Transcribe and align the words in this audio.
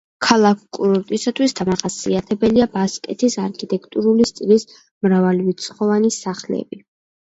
ქალაქ-კურორტისათვის 0.27 1.53
დამახასიათებელია 1.59 2.69
ბასკეთის 2.79 3.39
არქიტექტურული 3.45 4.29
სტილის 4.33 4.69
მრავალრიცხოვანი 4.81 6.17
სახლები. 6.23 6.87